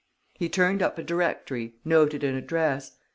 [0.33, 2.97] He turned up a directory, noted an address "M.